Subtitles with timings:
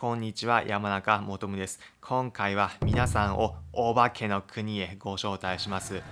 [0.00, 1.80] こんにちは、山中もとむです。
[2.00, 6.02] 今回は皆さんをお化けの国へご招待します。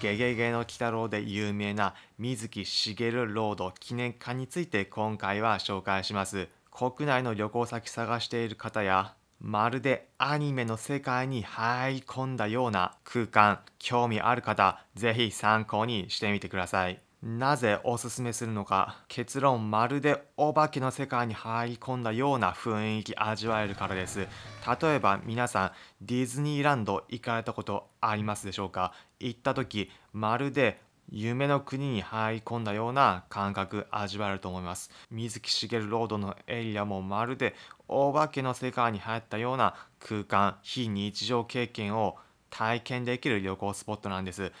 [0.00, 6.48] ゲゲゲの鬼太郎で有名な水木しげるロード記念館について今回は紹介します。
[6.72, 16.98] 国内の旅行先探している方や、まるでアニメの世界に入り込んだような空間、興味ある方、ぜひ参考にしてみてください。
[17.22, 24.20] なぜおすすめするのか結論まるでお化けの世界に入り込んだような雰囲気味わえるからです。
[24.20, 25.72] 例えば皆さん
[26.02, 28.92] ディズニーランド行かれたことありますでしょうか？
[29.18, 30.78] 行った時まるで
[31.10, 34.90] 夢の国に入り込んだような感覚味わえると思います。
[35.10, 37.54] 水木しげるロードのエリアもまるで
[37.88, 42.18] お化けの世界に入ったような空間非日常経験を
[42.50, 44.52] 体験できる旅行スポットなんです。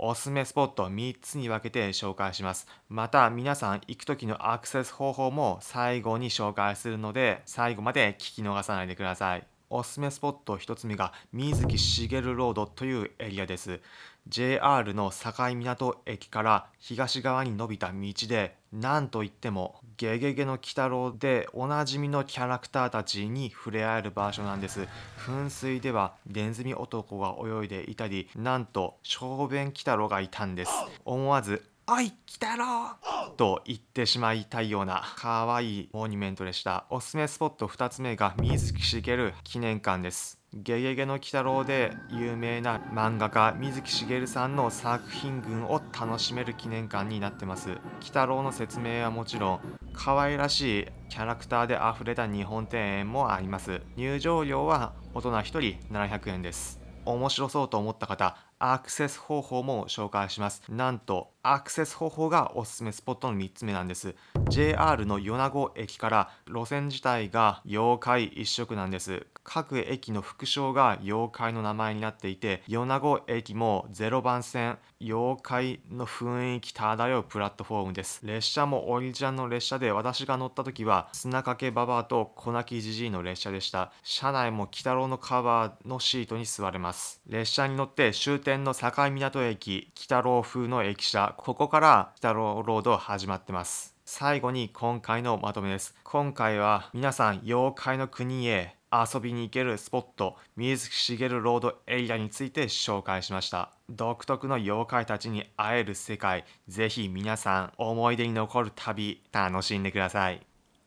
[0.00, 2.68] おすすめスポット3つに分けて紹介します。
[2.88, 9.46] また皆さん行く時のアクセス方法も最後に紹介するので最後まで聞き逃さないでください。
[9.70, 13.80] おすすめスポット1つ目が水木しげるロードというエリアです。
[14.28, 24.86] JR の境港駅から東側に伸びた道でなんといっても「ゲゲゲの鬼太郎」でおなじみのキャラクターたちに触れ合える場所なんです。
[25.18, 30.70] 噴水ではネズミ男が泳いでいたりなんと小便鬼太郎がいたんです。
[31.04, 32.96] 思わず「おい鬼太郎!」
[33.38, 49.60] と言ってしまいたいような可愛いモニュメントでしたおすすめスポット2つ目が水木しげる記念館ですゲゲゲの鬼太郎で有名な漫画家水木しげるさんの作品群を楽しめる記念館になってます鬼太郎の説明はもちろん
[49.94, 60.62] 可愛らしいキャラクターで溢れた日本庭園もあります入場料は大人1人700円です面白そうと思った方アクセス方法も紹介します。
[60.68, 64.16] なんとアクセス方法がおすすめスポットの3つ目なんです。
[64.48, 69.26] JR の米子駅から路線自体が妖怪一色なんです。
[69.44, 78.26] 各駅の副称が妖怪の名前になっていて米子駅も0番線妖怪の雰囲気漂うプラットフォームです。
[78.26, 83.92] 列車もオリジナルの列車で私が乗った時は砂かけババアと小泣きじじいの列車でした。
[84.02, 87.22] 車内も鬼太郎のカバーのシートに座れます。
[87.26, 93.94] 列車に乗って終点の境港駅鬼太郎風の駅舎ここから鬼太郎ロード始まってます。
[94.06, 95.94] 最後に今回のまとめです。
[96.02, 103.70] 今回は皆さん妖怪の国へ遊びに行けるスポット水木しげるロードエリアについて紹介しました。
[103.90, 110.40] 独特の妖怪たちに会える世界ぜひ皆さん思い出に残る旅楽しんでください。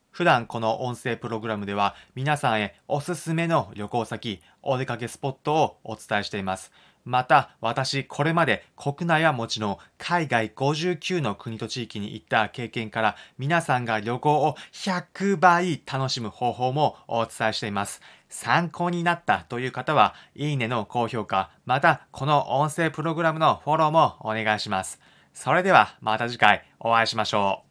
[0.10, 6.72] 普段この音声プログラムでは皆さんへおすすめの旅行先、お出かけスポットをお伝えしています。
[7.04, 18.02] また、私、これまで国内はもちろん海外59の国と地域に行った経験から、皆さんが旅行を100倍楽しむ方法もお伝えしています。
[18.30, 25.00] 参考になったという方は、いいねの高評価、また、この音声プログラムのフォローもお願いします。
[25.34, 27.71] それでは、また次回お会いしましょう。